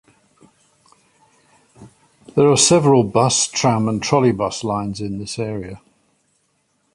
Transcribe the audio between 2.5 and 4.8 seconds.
several bus, tram and trolleybus